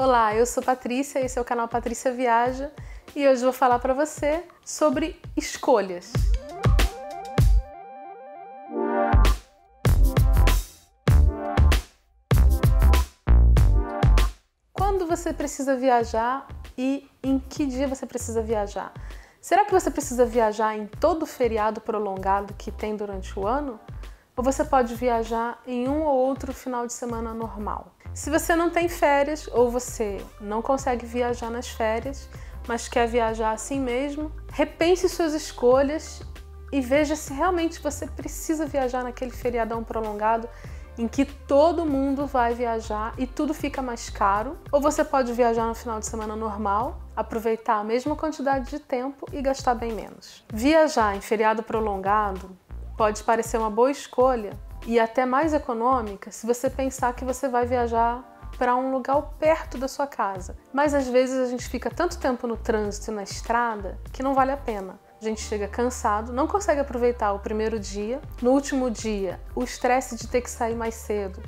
[0.00, 2.70] Olá, eu sou Patrícia, esse é o canal Patrícia Viaja
[3.16, 6.12] e hoje vou falar para você sobre escolhas.
[14.72, 16.46] Quando você precisa viajar
[16.78, 18.94] e em que dia você precisa viajar?
[19.40, 23.80] Será que você precisa viajar em todo feriado prolongado que tem durante o ano?
[24.36, 27.97] Ou você pode viajar em um ou outro final de semana normal?
[28.18, 32.28] Se você não tem férias ou você não consegue viajar nas férias,
[32.66, 36.20] mas quer viajar assim mesmo, repense suas escolhas
[36.72, 40.48] e veja se realmente você precisa viajar naquele feriadão prolongado
[40.98, 45.66] em que todo mundo vai viajar e tudo fica mais caro, ou você pode viajar
[45.66, 50.44] no final de semana normal, aproveitar a mesma quantidade de tempo e gastar bem menos.
[50.52, 52.50] Viajar em feriado prolongado
[52.96, 57.66] pode parecer uma boa escolha e até mais econômica se você pensar que você vai
[57.66, 58.24] viajar
[58.56, 60.56] para um lugar perto da sua casa.
[60.72, 64.50] Mas às vezes a gente fica tanto tempo no trânsito na estrada que não vale
[64.50, 64.98] a pena.
[65.20, 68.18] A gente chega cansado, não consegue aproveitar o primeiro dia.
[68.40, 71.42] No último dia, o estresse de ter que sair mais cedo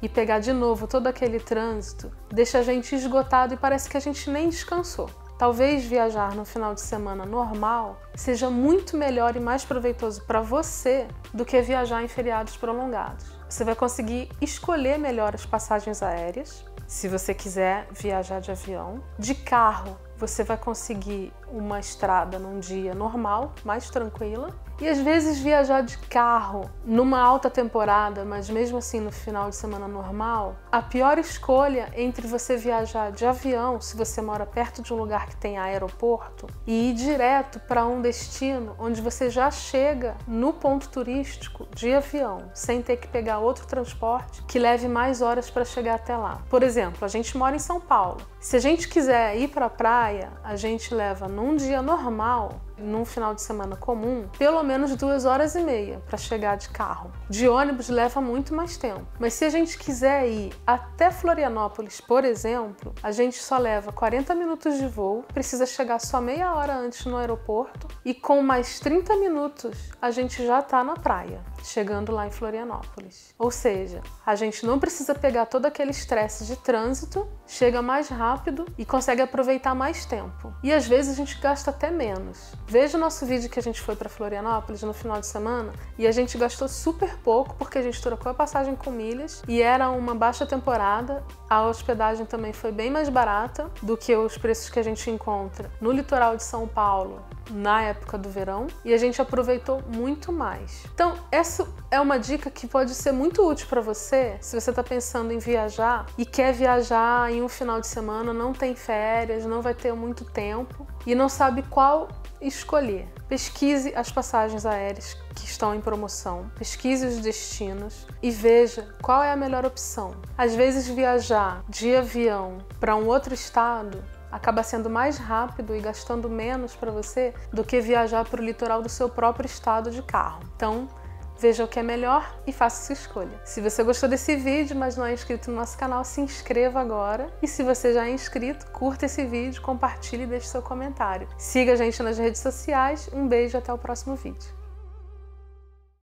[0.00, 4.00] e pegar de novo todo aquele trânsito deixa a gente esgotado e parece que a
[4.00, 5.10] gente nem descansou.
[5.38, 11.06] Talvez viajar no final de semana normal seja muito melhor e mais proveitoso para você
[11.32, 13.26] do que viajar em feriados prolongados.
[13.48, 19.02] Você vai conseguir escolher melhor as passagens aéreas, se você quiser viajar de avião.
[19.18, 24.54] De carro, você vai conseguir uma estrada num dia normal, mais tranquila.
[24.78, 29.56] E às vezes viajar de carro numa alta temporada, mas mesmo assim no final de
[29.56, 34.92] semana normal, a pior escolha entre você viajar de avião, se você mora perto de
[34.92, 40.14] um lugar que tem aeroporto, e ir direto para um destino onde você já chega
[40.28, 45.48] no ponto turístico de avião, sem ter que pegar outro transporte que leve mais horas
[45.48, 46.42] para chegar até lá.
[46.50, 48.20] Por exemplo, a gente mora em São Paulo.
[48.40, 53.04] Se a gente quiser ir para a praia, a gente leva num dia normal num
[53.04, 57.12] final de semana comum, pelo menos duas horas e meia para chegar de carro.
[57.28, 59.06] De ônibus leva muito mais tempo.
[59.18, 64.34] Mas se a gente quiser ir até Florianópolis, por exemplo, a gente só leva 40
[64.34, 69.16] minutos de voo, precisa chegar só meia hora antes no aeroporto e com mais 30
[69.16, 73.34] minutos a gente já está na praia, chegando lá em Florianópolis.
[73.38, 78.66] Ou seja, a gente não precisa pegar todo aquele estresse de trânsito, chega mais rápido
[78.78, 80.52] e consegue aproveitar mais tempo.
[80.62, 82.52] E às vezes a gente gasta até menos.
[82.68, 86.04] Veja o nosso vídeo que a gente foi para Florianópolis no final de semana e
[86.04, 89.88] a gente gastou super pouco porque a gente trocou a passagem com milhas e era
[89.88, 91.22] uma baixa temporada.
[91.48, 95.70] A hospedagem também foi bem mais barata do que os preços que a gente encontra
[95.80, 97.22] no litoral de São Paulo
[97.52, 100.82] na época do verão e a gente aproveitou muito mais.
[100.92, 104.82] Então, essa é uma dica que pode ser muito útil para você se você está
[104.82, 109.62] pensando em viajar e quer viajar em um final de semana, não tem férias, não
[109.62, 112.08] vai ter muito tempo e não sabe qual
[112.40, 113.08] escolher.
[113.28, 119.32] Pesquise as passagens aéreas que estão em promoção, pesquise os destinos e veja qual é
[119.32, 120.14] a melhor opção.
[120.36, 126.28] Às vezes, viajar de avião para um outro estado acaba sendo mais rápido e gastando
[126.28, 130.40] menos para você do que viajar para o litoral do seu próprio estado de carro.
[130.54, 130.88] Então,
[131.38, 133.40] veja o que é melhor e faça sua escolha.
[133.44, 137.28] Se você gostou desse vídeo, mas não é inscrito no nosso canal, se inscreva agora.
[137.42, 141.28] E se você já é inscrito, curta esse vídeo, compartilhe e deixe seu comentário.
[141.36, 143.08] Siga a gente nas redes sociais.
[143.12, 144.55] Um beijo até o próximo vídeo.